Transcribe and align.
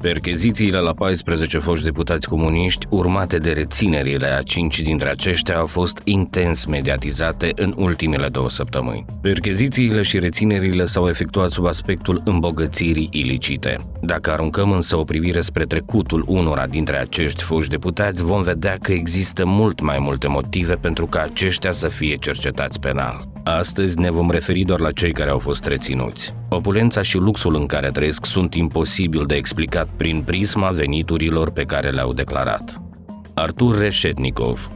Perchezițiile 0.00 0.78
la 0.78 0.92
14 0.92 1.58
foști 1.58 1.84
deputați 1.84 2.28
comuniști, 2.28 2.86
urmate 2.90 3.38
de 3.38 3.52
reținerile 3.52 4.26
a 4.26 4.42
5 4.42 4.80
dintre 4.80 5.10
aceștia, 5.10 5.56
au 5.56 5.66
fost 5.66 6.00
intens 6.04 6.64
mediatizate 6.64 7.52
în 7.54 7.74
ultimele 7.76 8.28
două 8.28 8.48
săptămâni. 8.48 9.04
Perchezițiile 9.20 10.02
și 10.02 10.18
reținerile 10.18 10.84
s-au 10.84 11.08
efectuat 11.08 11.48
sub 11.48 11.66
aspectul 11.66 12.22
îmbogățirii 12.24 13.08
ilicite. 13.12 13.76
Dacă 14.00 14.30
aruncăm 14.30 14.72
însă 14.72 14.96
o 14.96 15.04
privire 15.04 15.40
spre 15.40 15.64
trecutul 15.64 16.24
unora 16.26 16.66
dintre 16.66 16.98
acești 16.98 17.42
foști 17.42 17.70
deputați, 17.70 18.22
vom 18.22 18.42
vedea 18.42 18.76
că 18.82 18.92
există 18.92 19.46
mult 19.46 19.80
mai 19.80 19.98
multe 19.98 20.28
motive 20.28 20.74
pentru 20.74 21.06
ca 21.06 21.20
aceștia 21.20 21.72
să 21.72 21.88
fie 21.88 22.14
cercetați 22.14 22.80
penal. 22.80 23.28
Astăzi 23.44 23.98
ne 23.98 24.10
vom 24.10 24.30
referi 24.30 24.64
doar 24.64 24.80
la 24.80 24.90
cei 24.90 25.12
care 25.12 25.30
au 25.30 25.38
fost 25.38 25.64
reținuți. 25.64 26.34
Opulența 26.48 27.02
și 27.02 27.16
luxul 27.16 27.54
în 27.54 27.66
care 27.66 27.88
trăiesc 27.88 28.26
sunt 28.26 28.54
imposibil 28.54 29.24
de 29.26 29.34
explicat 29.34 29.87
prin 29.96 30.22
prisma 30.22 30.70
veniturilor 30.70 31.50
pe 31.50 31.64
care 31.64 31.90
le-au 31.90 32.12
declarat. 32.12 32.82
Artur 33.34 33.78
Reșetnikov, 33.78 34.70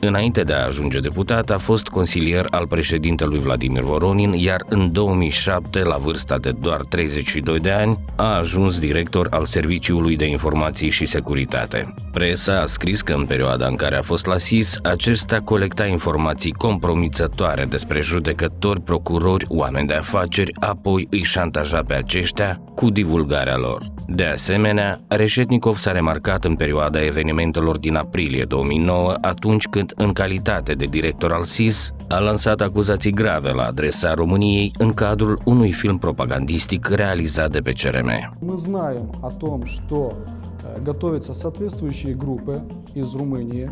Înainte 0.00 0.42
de 0.42 0.52
a 0.52 0.64
ajunge 0.64 1.00
deputat, 1.00 1.50
a 1.50 1.58
fost 1.58 1.86
consilier 1.86 2.46
al 2.50 2.66
președintelui 2.66 3.38
Vladimir 3.38 3.82
Voronin, 3.82 4.32
iar 4.32 4.64
în 4.68 4.92
2007, 4.92 5.82
la 5.82 5.96
vârsta 5.96 6.38
de 6.38 6.52
doar 6.60 6.80
32 6.80 7.58
de 7.58 7.70
ani, 7.70 7.98
a 8.16 8.36
ajuns 8.36 8.78
director 8.78 9.26
al 9.30 9.46
Serviciului 9.46 10.16
de 10.16 10.26
Informații 10.26 10.90
și 10.90 11.06
Securitate. 11.06 11.94
Presa 12.12 12.60
a 12.60 12.66
scris 12.66 13.02
că 13.02 13.12
în 13.12 13.26
perioada 13.26 13.66
în 13.66 13.76
care 13.76 13.96
a 13.96 14.02
fost 14.02 14.26
la 14.26 14.38
SIS, 14.38 14.78
acesta 14.82 15.40
colecta 15.40 15.86
informații 15.86 16.52
compromițătoare 16.52 17.64
despre 17.64 18.00
judecători, 18.00 18.80
procurori, 18.80 19.44
oameni 19.48 19.86
de 19.86 19.94
afaceri, 19.94 20.52
apoi 20.60 21.06
îi 21.10 21.22
șantaja 21.22 21.82
pe 21.82 21.94
aceștia 21.94 22.60
cu 22.74 22.90
divulgarea 22.90 23.56
lor. 23.56 23.82
De 24.08 24.24
asemenea, 24.24 25.00
Reșetnikov 25.08 25.76
s-a 25.76 25.92
remarcat 25.92 26.44
în 26.44 26.54
perioada 26.54 27.04
evenimentelor 27.04 27.78
din 27.78 27.94
aprilie 27.94 28.44
2009, 28.44 29.14
atunci 29.20 29.64
când, 29.64 29.85
în 29.95 30.13
calitate 30.13 30.73
de 30.73 30.85
director 30.85 31.31
al 31.31 31.43
SIS, 31.43 31.93
a 32.07 32.19
lansat 32.19 32.61
acuzații 32.61 33.11
grave 33.11 33.51
la 33.51 33.63
adresa 33.63 34.13
României 34.13 34.71
în 34.77 34.93
cadrul 34.93 35.39
unui 35.45 35.71
film 35.71 35.97
propagandistic 35.97 36.87
realizat 36.87 37.51
de 37.51 37.59
pe 37.59 37.71
CRM. 37.71 38.09
Мы 38.41 38.57
знаем 38.57 39.09
о 39.21 39.29
том, 39.29 39.65
что 39.65 39.99
э, 40.11 40.81
готовятся 40.83 41.33
соответствующие 41.33 42.13
группы 42.13 42.61
из 42.93 43.13
Румынии, 43.13 43.69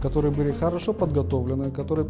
которые 0.00 0.32
были 0.32 0.52
хорошо 0.62 0.92
подготовлены, 0.92 1.70
которые 1.80 2.06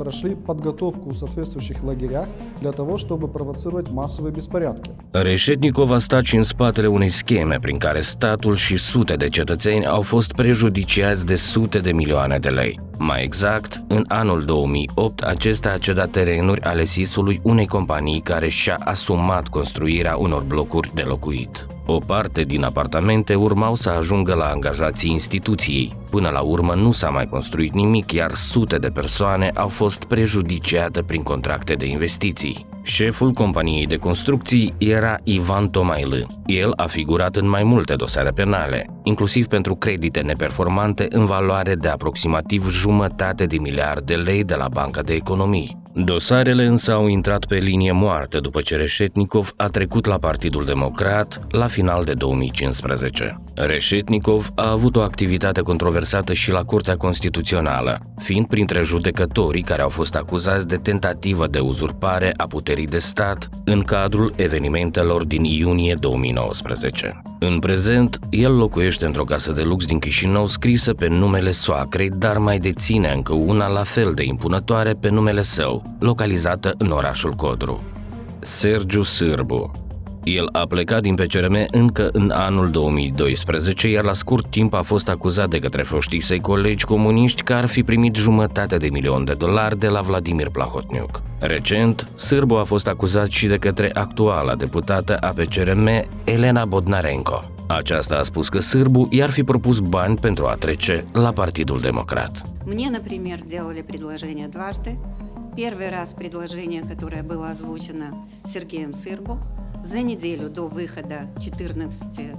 прошли 0.00 0.34
подготовку 0.34 1.10
в 1.10 1.16
соответствующих 1.16 1.82
лагерях 1.82 2.28
для 2.60 2.72
того, 2.72 2.98
чтобы 2.98 3.28
провоцировать 3.28 3.90
массовые 3.90 4.32
беспорядки. 4.32 4.90
Reșetnikov 5.12 5.90
a 5.92 5.98
stat 5.98 6.24
și 6.24 6.36
în 6.36 6.42
spatele 6.42 6.86
unei 6.86 7.08
scheme 7.08 7.58
prin 7.60 7.78
care 7.78 8.00
statul 8.00 8.54
și 8.54 8.76
sute 8.76 9.14
de 9.14 9.28
cetățeni 9.28 9.86
au 9.86 10.02
fost 10.02 10.32
prejudiciați 10.32 11.26
de 11.26 11.34
sute 11.36 11.78
de 11.78 11.92
milioane 11.92 12.38
de 12.38 12.48
lei. 12.48 12.80
Mai 12.98 13.22
exact, 13.22 13.82
în 13.88 14.04
anul 14.08 14.44
2008, 14.44 15.22
acesta 15.22 15.70
a 15.70 15.78
cedat 15.78 16.10
terenuri 16.10 16.60
ale 16.60 16.84
SIS-ului 16.84 17.40
unei 17.42 17.66
companii 17.66 18.20
care 18.20 18.48
și-a 18.48 18.76
asumat 18.84 19.48
construirea 19.48 20.16
unor 20.16 20.42
blocuri 20.42 20.90
de 20.94 21.02
locuit. 21.02 21.66
O 21.85 21.97
parte 21.97 22.41
din 22.41 22.63
apartamente 22.63 23.35
urmau 23.35 23.75
să 23.75 23.89
ajungă 23.89 24.33
la 24.33 24.45
angajații 24.45 25.11
instituției. 25.11 25.93
Până 26.09 26.29
la 26.29 26.39
urmă 26.39 26.73
nu 26.73 26.91
s-a 26.91 27.09
mai 27.09 27.25
construit 27.25 27.73
nimic, 27.73 28.11
iar 28.11 28.33
sute 28.33 28.77
de 28.77 28.89
persoane 28.89 29.51
au 29.55 29.67
fost 29.67 30.03
prejudiciate 30.03 31.03
prin 31.03 31.23
contracte 31.23 31.73
de 31.73 31.85
investiții. 31.85 32.65
Șeful 32.83 33.31
companiei 33.31 33.87
de 33.87 33.95
construcții 33.95 34.73
era 34.77 35.15
Ivan 35.23 35.69
Tomailă. 35.69 36.27
El 36.45 36.73
a 36.75 36.85
figurat 36.85 37.35
în 37.35 37.49
mai 37.49 37.63
multe 37.63 37.95
dosare 37.95 38.29
penale, 38.29 38.85
inclusiv 39.03 39.45
pentru 39.45 39.75
credite 39.75 40.21
neperformante 40.21 41.05
în 41.09 41.25
valoare 41.25 41.75
de 41.75 41.87
aproximativ 41.87 42.69
jumătate 42.69 43.45
de 43.45 43.57
miliard 43.59 44.05
de 44.05 44.15
lei 44.15 44.43
de 44.43 44.55
la 44.55 44.67
Banca 44.67 45.01
de 45.01 45.13
Economii. 45.13 45.80
Dosarele 45.93 46.65
însă 46.65 46.91
au 46.93 47.07
intrat 47.07 47.45
pe 47.45 47.55
linie 47.55 47.91
moartă 47.91 48.39
după 48.39 48.61
ce 48.61 48.75
Reșetnikov 48.75 49.53
a 49.55 49.67
trecut 49.67 50.05
la 50.05 50.17
Partidul 50.17 50.65
Democrat 50.65 51.41
la 51.49 51.67
final 51.67 52.03
de 52.03 52.13
2015. 52.13 53.35
Reșetnikov 53.55 54.49
a 54.55 54.71
avut 54.71 54.95
o 54.95 55.01
activitate 55.01 55.61
controversată 55.61 56.33
și 56.33 56.51
la 56.51 56.63
Curtea 56.63 56.97
Constituțională, 56.97 57.99
fiind 58.17 58.47
printre 58.47 58.83
judecătorii 58.83 59.61
care 59.61 59.81
au 59.81 59.89
fost 59.89 60.15
acuzați 60.15 60.67
de 60.67 60.75
tentativă 60.75 61.47
de 61.47 61.59
uzurpare 61.59 62.33
a 62.37 62.47
puterii 62.47 62.87
de 62.87 62.99
stat 62.99 63.49
în 63.65 63.81
cadrul 63.81 64.33
evenimentelor 64.35 65.25
din 65.25 65.43
iunie 65.43 65.97
2019. 65.99 67.21
În 67.39 67.59
prezent, 67.59 68.19
el 68.29 68.55
locuiește 68.55 69.05
într-o 69.05 69.23
casă 69.23 69.51
de 69.51 69.61
lux 69.61 69.85
din 69.85 69.99
Chișinău 69.99 70.45
scrisă 70.45 70.93
pe 70.93 71.07
numele 71.07 71.51
soacrei, 71.51 72.09
dar 72.09 72.37
mai 72.37 72.57
deține 72.57 73.11
încă 73.15 73.33
una 73.33 73.67
la 73.67 73.83
fel 73.83 74.13
de 74.13 74.23
impunătoare 74.23 74.93
pe 74.93 75.09
numele 75.09 75.41
său, 75.41 75.80
localizată 75.98 76.74
în 76.78 76.90
orașul 76.90 77.32
Codru. 77.32 77.82
Sergiu 78.40 79.02
Sârbu 79.02 79.86
el 80.26 80.48
a 80.52 80.66
plecat 80.66 81.02
din 81.02 81.14
PCRM 81.14 81.66
încă 81.70 82.08
în 82.12 82.30
anul 82.30 82.70
2012, 82.70 83.88
iar 83.88 84.04
la 84.04 84.12
scurt 84.12 84.50
timp 84.50 84.74
a 84.74 84.82
fost 84.82 85.08
acuzat 85.08 85.48
de 85.48 85.58
către 85.58 85.82
foștii 85.82 86.20
săi 86.20 86.40
colegi 86.40 86.84
comuniști 86.84 87.42
că 87.42 87.54
ar 87.54 87.66
fi 87.66 87.82
primit 87.82 88.14
jumătate 88.14 88.76
de 88.76 88.88
milion 88.88 89.24
de 89.24 89.34
dolari 89.34 89.78
de 89.78 89.88
la 89.88 90.00
Vladimir 90.00 90.48
Plahotniuc. 90.48 91.22
Recent, 91.38 92.08
Sârbu 92.14 92.54
a 92.54 92.64
fost 92.64 92.88
acuzat 92.88 93.28
și 93.28 93.46
de 93.46 93.56
către 93.56 93.90
actuala 93.94 94.54
deputată 94.54 95.16
a 95.16 95.26
PCRM, 95.26 95.88
Elena 96.24 96.64
Bodnarenko. 96.64 97.42
Aceasta 97.66 98.14
a 98.14 98.22
spus 98.22 98.48
că 98.48 98.58
Sârbu 98.58 99.08
i-ar 99.10 99.30
fi 99.30 99.42
propus 99.42 99.78
bani 99.78 100.16
pentru 100.16 100.46
a 100.46 100.54
trece 100.54 101.04
la 101.12 101.32
Partidul 101.32 101.80
Democrat. 101.80 102.42
Мне, 102.64 102.88
например, 102.90 103.38
делали 103.46 103.82
предложение 103.82 104.46
дважды. 104.46 104.98
Первый 105.55 105.89
раз 105.89 106.13
предложение, 106.13 106.81
которое 106.81 107.23
было 107.23 107.49
озвучено 107.49 108.25
Сергеем 108.45 108.93
Сырбу, 108.93 109.37
за 109.83 110.01
неделю 110.01 110.49
до 110.49 110.67
выхода 110.67 111.29
14 111.41 112.31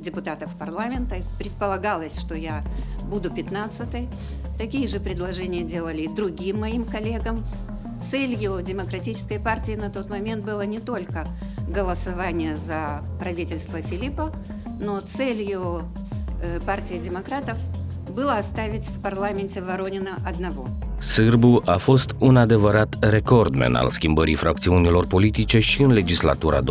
депутатов 0.00 0.56
парламента 0.58 1.16
предполагалось, 1.38 2.18
что 2.18 2.34
я 2.34 2.64
буду 3.04 3.30
15-й. 3.30 4.08
Такие 4.58 4.88
же 4.88 4.98
предложения 4.98 5.62
делали 5.62 6.02
и 6.02 6.08
другим 6.08 6.60
моим 6.60 6.84
коллегам. 6.84 7.46
Целью 8.00 8.60
Демократической 8.62 9.38
партии 9.38 9.76
на 9.76 9.88
тот 9.88 10.10
момент 10.10 10.44
было 10.44 10.62
не 10.62 10.80
только 10.80 11.28
голосование 11.68 12.56
за 12.56 13.04
правительство 13.20 13.80
Филиппа, 13.80 14.32
но 14.80 15.00
целью 15.00 15.82
э, 16.42 16.60
партии 16.60 16.98
демократов 16.98 17.58
было 18.10 18.36
оставить 18.36 18.86
в 18.86 19.00
парламенте 19.00 19.62
Воронина 19.62 20.18
одного. 20.26 20.68
Sârbu 20.98 21.62
a 21.64 21.76
fost 21.76 22.14
un 22.18 22.36
adevărat 22.36 22.96
recordman 23.00 23.74
al 23.74 23.88
schimbării 23.88 24.34
fracțiunilor 24.34 25.06
politice 25.06 25.58
și 25.58 25.82
în 25.82 25.92
legislatura 25.92 26.60
2019-2021. 26.60 26.64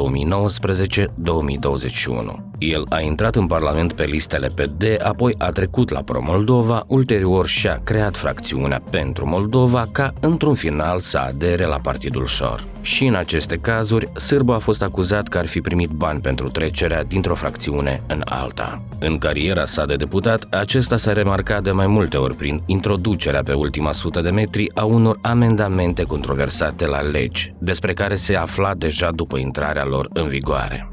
El 2.58 2.86
a 2.90 3.00
intrat 3.00 3.36
în 3.36 3.48
Parlament 3.48 3.94
pe 3.94 4.04
listele 4.04 4.48
PD, 4.48 4.84
apoi 5.04 5.36
a 5.38 5.50
trecut 5.50 5.90
la 5.90 6.02
Pro-Moldova, 6.02 6.84
ulterior 6.88 7.48
și-a 7.48 7.82
creat 7.84 8.18
fracțiunea 8.18 8.82
pentru 8.90 9.28
Moldova 9.28 9.88
ca, 9.92 10.14
într-un 10.20 10.54
final, 10.54 11.00
să 11.00 11.18
adere 11.18 11.66
la 11.66 11.78
Partidul 11.82 12.26
Șor. 12.26 12.64
Și 12.82 13.06
în 13.06 13.16
aceste 13.16 13.56
cazuri, 13.58 14.10
Sârbu 14.16 14.52
a 14.52 14.58
fost 14.58 14.82
acuzat 14.82 15.28
că 15.28 15.38
ar 15.38 15.46
fi 15.46 15.62
primit 15.62 15.90
bani 15.90 16.20
pentru 16.20 16.50
trecerea 16.50 17.04
dintr-o 17.04 17.36
fracțiune 17.36 18.04
în 18.08 18.22
alta. 18.26 18.82
În 19.00 19.18
cariera 19.18 19.66
sa 19.66 19.86
de 19.86 19.96
deputat, 19.96 20.48
acesta 20.50 20.98
s-a 20.98 21.14
remarcat 21.14 21.64
de 21.64 21.72
mai 21.72 21.88
multe 21.88 22.18
ori 22.18 22.36
prin 22.36 22.62
introducerea 22.66 23.44
pe 23.44 23.54
ultima 23.54 23.92
sută 23.92 24.15
de 24.22 24.30
metri 24.30 24.72
a 24.76 24.84
unor 24.84 25.20
amendamente 25.22 26.04
controversate 26.04 26.86
la 26.86 27.02
legi, 27.02 27.54
despre 27.60 27.94
care 27.94 28.16
se 28.16 28.36
afla 28.36 28.74
deja 28.74 29.12
după 29.12 29.38
intrarea 29.38 29.86
lor 29.86 30.10
în 30.14 30.28
vigoare. 30.28 30.90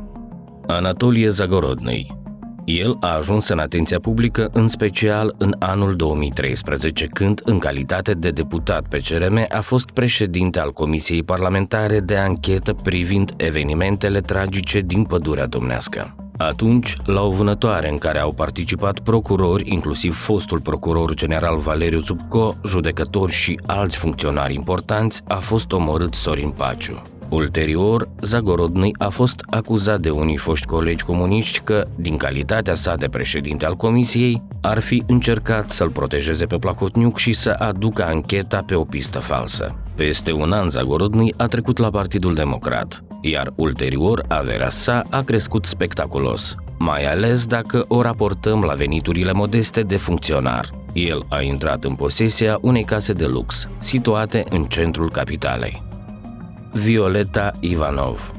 Anatolie 0.66 1.28
Zagorodnei 1.28 2.20
el 2.64 2.96
a 3.00 3.16
ajuns 3.16 3.48
în 3.48 3.58
atenția 3.58 3.98
publică 4.00 4.48
în 4.52 4.68
special 4.68 5.34
în 5.38 5.54
anul 5.58 5.96
2013, 5.96 7.06
când, 7.06 7.40
în 7.44 7.58
calitate 7.58 8.12
de 8.12 8.30
deputat 8.30 8.88
pe 8.88 8.98
CRM, 8.98 9.46
a 9.48 9.60
fost 9.60 9.90
președinte 9.90 10.60
al 10.60 10.72
Comisiei 10.72 11.22
Parlamentare 11.22 12.00
de 12.00 12.16
Anchetă 12.16 12.72
privind 12.72 13.32
evenimentele 13.36 14.20
tragice 14.20 14.80
din 14.80 15.04
Pădurea 15.04 15.46
Domnească. 15.46 16.21
Atunci, 16.46 16.96
la 17.04 17.22
o 17.22 17.30
vânătoare 17.30 17.90
în 17.90 17.98
care 17.98 18.18
au 18.18 18.32
participat 18.32 19.00
procurori, 19.00 19.72
inclusiv 19.72 20.16
fostul 20.16 20.60
procuror 20.60 21.14
general 21.14 21.58
Valeriu 21.58 22.00
Zubco, 22.00 22.54
judecători 22.66 23.32
și 23.32 23.60
alți 23.66 23.96
funcționari 23.96 24.54
importanți, 24.54 25.22
a 25.28 25.38
fost 25.38 25.72
omorât 25.72 26.14
Sorin 26.14 26.50
Paciu. 26.50 27.02
Ulterior, 27.28 28.08
Zagorodny 28.20 28.90
a 28.98 29.08
fost 29.08 29.44
acuzat 29.50 30.00
de 30.00 30.10
unii 30.10 30.36
foști 30.36 30.66
colegi 30.66 31.04
comuniști 31.04 31.60
că, 31.60 31.86
din 31.96 32.16
calitatea 32.16 32.74
sa 32.74 32.94
de 32.94 33.08
președinte 33.08 33.64
al 33.64 33.74
comisiei, 33.74 34.42
ar 34.60 34.80
fi 34.80 35.02
încercat 35.06 35.70
să-l 35.70 35.90
protejeze 35.90 36.46
pe 36.46 36.56
Placotniuc 36.56 37.18
și 37.18 37.32
să 37.32 37.50
aducă 37.58 38.04
ancheta 38.04 38.62
pe 38.66 38.74
o 38.74 38.84
pistă 38.84 39.18
falsă. 39.18 39.74
Peste 40.02 40.32
un 40.32 40.52
an, 40.52 40.68
Zagorodny 40.68 41.32
a 41.36 41.46
trecut 41.46 41.78
la 41.78 41.90
Partidul 41.90 42.34
Democrat, 42.34 43.04
iar 43.20 43.52
ulterior 43.56 44.24
averea 44.28 44.70
sa 44.70 45.04
a 45.10 45.22
crescut 45.22 45.64
spectaculos. 45.64 46.54
mai 46.78 47.04
ales 47.04 47.46
dacă 47.46 47.84
o 47.88 48.00
raportăm 48.00 48.62
la 48.62 48.74
veniturile 48.74 49.32
modeste 49.32 49.82
de 49.82 49.96
funcționar. 49.96 50.70
El 50.92 51.24
a 51.28 51.40
intrat 51.40 51.84
în 51.84 51.94
posesia 51.94 52.58
unei 52.60 52.84
case 52.84 53.12
de 53.12 53.26
lux, 53.26 53.68
situate 53.78 54.44
în 54.50 54.64
centrul 54.64 55.10
capitalei. 55.10 55.82
Violeta 56.72 57.50
Ivanov 57.60 58.34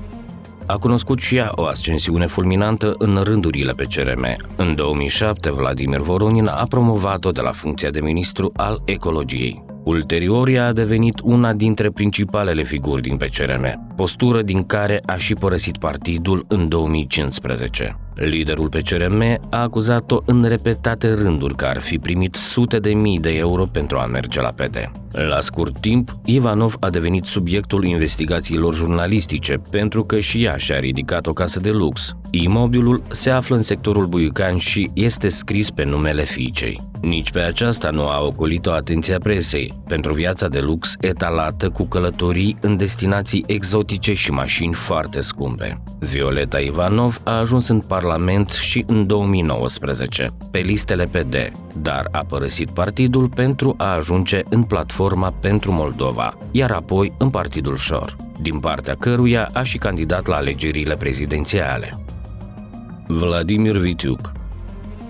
a 0.66 0.78
cunoscut 0.78 1.20
și 1.20 1.36
ea 1.36 1.52
o 1.56 1.66
ascensiune 1.66 2.26
fulminantă 2.26 2.96
în 2.98 3.22
rândurile 3.24 3.74
pe 3.74 3.88
CRM. 3.96 4.26
În 4.56 4.76
2007, 4.76 5.52
Vladimir 5.52 6.00
Voronin 6.00 6.48
a 6.48 6.66
promovat-o 6.70 7.32
de 7.32 7.42
la 7.42 7.52
funcția 7.52 7.90
de 7.90 8.02
ministru 8.02 8.52
al 8.56 8.82
ecologiei. 8.86 9.73
Ulterior, 9.84 10.48
ea 10.48 10.66
a 10.66 10.74
devenit 10.74 11.20
una 11.24 11.54
dintre 11.54 11.90
principalele 11.90 12.64
figuri 12.64 13.02
din 13.02 13.18
PCRM, 13.18 13.96
postură 13.96 14.42
din 14.42 14.64
care 14.64 15.02
a 15.06 15.18
și 15.18 15.34
părăsit 15.34 15.78
partidul 15.78 16.46
în 16.48 16.68
2015. 16.68 17.96
Liderul 18.16 18.70
PCRM 18.70 19.22
a 19.50 19.62
acuzat-o 19.62 20.22
în 20.26 20.44
repetate 20.44 21.14
rânduri 21.14 21.56
că 21.56 21.66
ar 21.66 21.82
fi 21.82 21.98
primit 21.98 22.36
sute 22.36 22.80
de 22.80 22.94
mii 22.94 23.20
de 23.20 23.30
euro 23.30 23.66
pentru 23.66 23.98
a 23.98 24.06
merge 24.06 24.42
la 24.42 24.50
PD. 24.50 24.92
La 25.12 25.42
scurt 25.42 25.80
timp, 25.80 26.18
Ivanov 26.26 26.76
a 26.80 26.90
devenit 26.90 27.24
subiectul 27.24 27.84
investigațiilor 27.84 28.74
jurnalistice 28.74 29.62
pentru 29.70 30.04
că 30.06 30.20
și 30.20 30.44
ea 30.44 30.58
și-a 30.58 30.80
ridicat 30.80 31.28
o 31.28 31.34
casă 31.34 31.60
de 31.60 31.70
lux. 31.70 32.16
Imobilul 32.30 33.04
se 33.10 33.30
află 33.30 33.56
în 33.56 33.62
sectorul 33.62 34.06
Buiucan 34.06 34.58
și 34.58 34.92
este 34.94 35.28
scris 35.28 35.70
pe 35.70 35.84
numele 35.84 36.24
fiicei. 36.24 36.82
Nici 37.02 37.32
pe 37.32 37.40
aceasta 37.40 37.90
nu 37.90 38.08
a 38.08 38.22
ocolit-o 38.22 38.72
atenția 38.72 39.18
presei, 39.20 39.80
pentru 39.88 40.14
viața 40.14 40.48
de 40.48 40.60
lux 40.60 40.96
etalată 41.00 41.70
cu 41.70 41.84
călătorii 41.84 42.58
în 42.62 42.78
destinații 42.78 43.44
exotice 43.48 44.14
și 44.14 44.32
mașini 44.32 44.74
foarte 44.74 45.22
scumpe. 45.22 45.82
Violeta 46.00 46.60
Ivanov 46.60 47.22
a 47.24 47.38
ajuns 47.38 47.68
în 47.68 47.80
Parlament 48.04 48.50
și 48.50 48.84
în 48.88 49.08
2019, 49.08 50.30
pe 50.52 50.60
listele 50.60 51.06
PD, 51.06 51.36
dar 51.76 52.08
a 52.12 52.24
părăsit 52.24 52.70
partidul 52.70 53.30
pentru 53.30 53.74
a 53.78 53.96
ajunge 53.96 54.42
în 54.50 54.64
platforma 54.64 55.32
pentru 55.32 55.72
Moldova, 55.72 56.38
iar 56.52 56.72
apoi 56.72 57.14
în 57.18 57.30
Partidul 57.30 57.76
Șor, 57.76 58.18
din 58.42 58.60
partea 58.60 58.96
căruia 58.96 59.50
a 59.54 59.64
și 59.64 59.78
candidat 59.78 60.28
la 60.28 60.36
alegerile 60.36 60.96
prezidențiale. 60.96 62.04
Vladimir 63.08 63.78
Vitiuc 63.78 64.32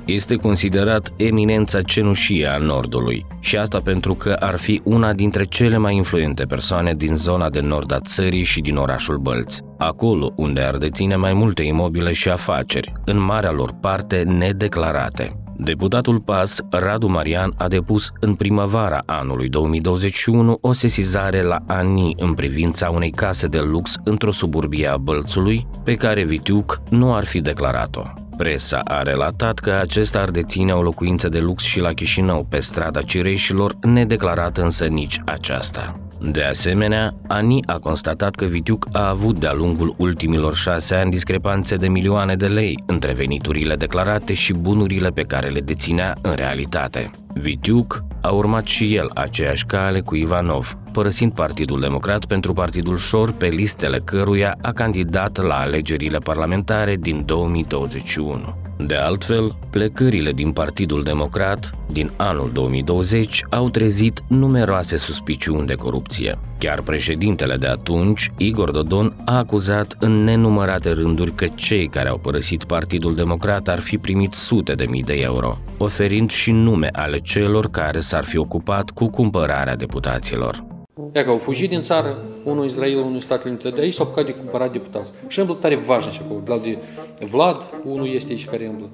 este 0.05 0.35
considerat 0.35 1.13
eminența 1.15 1.81
cenușie 1.81 2.47
a 2.47 2.57
Nordului 2.57 3.25
și 3.39 3.57
asta 3.57 3.79
pentru 3.79 4.15
că 4.15 4.35
ar 4.39 4.57
fi 4.57 4.81
una 4.83 5.13
dintre 5.13 5.43
cele 5.43 5.77
mai 5.77 5.95
influente 5.95 6.43
persoane 6.43 6.93
din 6.93 7.15
zona 7.15 7.49
de 7.49 7.59
nord 7.59 7.93
a 7.93 7.99
țării 7.99 8.43
și 8.43 8.61
din 8.61 8.75
orașul 8.75 9.17
Bălți, 9.17 9.61
acolo 9.77 10.33
unde 10.35 10.61
ar 10.61 10.77
deține 10.77 11.15
mai 11.15 11.33
multe 11.33 11.63
imobile 11.63 12.11
și 12.13 12.29
afaceri, 12.29 12.91
în 13.05 13.19
marea 13.19 13.51
lor 13.51 13.71
parte 13.81 14.23
nedeclarate. 14.23 15.37
Deputatul 15.57 16.19
PAS, 16.19 16.59
Radu 16.69 17.07
Marian, 17.07 17.53
a 17.57 17.67
depus 17.67 18.11
în 18.19 18.33
primăvara 18.35 19.03
anului 19.05 19.49
2021 19.49 20.57
o 20.61 20.71
sesizare 20.71 21.41
la 21.41 21.57
ANI 21.67 22.13
în 22.17 22.33
privința 22.33 22.89
unei 22.89 23.11
case 23.11 23.47
de 23.47 23.59
lux 23.59 23.95
într-o 24.03 24.31
suburbie 24.31 24.87
a 24.87 24.97
Bălțului, 24.97 25.67
pe 25.83 25.95
care 25.95 26.23
Vitiuc 26.23 26.81
nu 26.89 27.13
ar 27.13 27.25
fi 27.25 27.41
declarat-o. 27.41 28.22
Presa 28.37 28.79
a 28.83 29.01
relatat 29.01 29.59
că 29.59 29.71
acesta 29.71 30.19
ar 30.19 30.29
deține 30.29 30.73
o 30.73 30.81
locuință 30.81 31.29
de 31.29 31.39
lux 31.39 31.63
și 31.63 31.79
la 31.79 31.93
Chișinău, 31.93 32.45
pe 32.49 32.59
strada 32.59 33.01
Cireșilor, 33.01 33.75
nedeclarată 33.81 34.61
însă 34.61 34.85
nici 34.85 35.19
aceasta. 35.25 35.93
De 36.31 36.43
asemenea, 36.43 37.15
ANI 37.27 37.59
a 37.65 37.77
constatat 37.77 38.35
că 38.35 38.45
Vitiuc 38.45 38.87
a 38.91 39.09
avut 39.09 39.39
de-a 39.39 39.53
lungul 39.53 39.95
ultimilor 39.97 40.55
șase 40.55 40.95
ani 40.95 41.11
discrepanțe 41.11 41.75
de 41.75 41.87
milioane 41.87 42.35
de 42.35 42.47
lei 42.47 42.83
între 42.85 43.13
veniturile 43.13 43.75
declarate 43.75 44.33
și 44.33 44.53
bunurile 44.53 45.09
pe 45.09 45.21
care 45.21 45.47
le 45.47 45.59
deținea 45.59 46.17
în 46.21 46.33
realitate. 46.35 47.09
Vitiuc 47.33 48.03
a 48.21 48.31
urmat 48.31 48.67
și 48.67 48.95
el 48.95 49.09
aceeași 49.13 49.65
cale 49.65 49.99
cu 49.99 50.15
Ivanov, 50.15 50.77
părăsind 50.91 51.33
Partidul 51.33 51.79
Democrat 51.79 52.25
pentru 52.25 52.53
Partidul 52.53 52.97
Șor, 52.97 53.31
pe 53.31 53.47
listele 53.47 53.99
căruia 53.99 54.57
a 54.61 54.71
candidat 54.71 55.37
la 55.37 55.55
alegerile 55.55 56.17
parlamentare 56.17 56.95
din 56.95 57.25
2021. 57.25 58.62
De 58.87 58.95
altfel, 58.95 59.55
plecările 59.69 60.31
din 60.31 60.51
Partidul 60.51 61.03
Democrat 61.03 61.71
din 61.91 62.11
anul 62.15 62.49
2020 62.53 63.43
au 63.49 63.69
trezit 63.69 64.23
numeroase 64.27 64.97
suspiciuni 64.97 65.67
de 65.67 65.73
corupție. 65.73 66.37
Chiar 66.57 66.81
președintele 66.81 67.55
de 67.55 67.67
atunci, 67.67 68.31
Igor 68.37 68.71
Dodon, 68.71 69.15
a 69.25 69.37
acuzat 69.37 69.95
în 69.99 70.23
nenumărate 70.23 70.91
rânduri 70.91 71.35
că 71.35 71.47
cei 71.55 71.87
care 71.87 72.09
au 72.09 72.17
părăsit 72.17 72.63
Partidul 72.63 73.15
Democrat 73.15 73.67
ar 73.67 73.79
fi 73.79 73.97
primit 73.97 74.33
sute 74.33 74.73
de 74.73 74.85
mii 74.89 75.03
de 75.03 75.13
euro, 75.13 75.57
oferind 75.77 76.31
și 76.31 76.51
nume 76.51 76.89
ale 76.91 77.19
celor 77.19 77.69
care 77.69 77.99
s-ar 77.99 78.23
fi 78.23 78.37
ocupat 78.37 78.89
cu 78.89 79.07
cumpărarea 79.07 79.75
deputaților. 79.75 80.72
Ia 81.13 81.23
că 81.23 81.29
au 81.29 81.37
fugit 81.37 81.69
din 81.69 81.79
țară, 81.79 82.17
unul 82.43 82.65
Israel, 82.65 82.97
unul 82.97 83.19
Statele 83.19 83.49
Unite, 83.53 83.69
de 83.69 83.81
aici 83.81 83.93
s-au 83.93 84.05
apucat 84.05 84.25
de 84.25 84.33
cumpărat 84.33 84.71
deputați. 84.71 85.13
Și 85.27 85.39
îmblă 85.39 85.55
tare 85.55 85.75
vașnici 85.75 86.21
acolo. 86.25 86.39
Vlad, 86.39 86.61
de, 86.61 86.77
Vlad, 87.25 87.69
unul 87.83 88.07
este 88.07 88.31
aici 88.31 88.45
care 88.45 88.65
îmblă. 88.65 88.89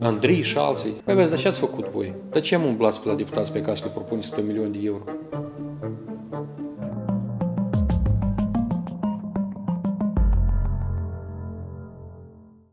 Andrei 0.00 0.42
și 0.42 0.58
alții. 0.58 0.90
Păi 1.04 1.14
vezi, 1.14 1.30
dar 1.30 1.38
ce 1.38 1.48
ați 1.48 1.58
făcut 1.58 1.88
voi? 1.88 2.14
Dar 2.30 2.42
ce 2.42 2.54
am 2.54 2.64
umblați 2.64 3.00
pe 3.02 3.08
la 3.08 3.14
deputați 3.14 3.52
pe 3.52 3.60
care 3.62 3.76
să 3.76 3.82
le 3.84 3.90
propuneți 3.94 4.28
100 4.28 4.46
milioane 4.46 4.78
de 4.78 4.86
euro? 4.86 5.02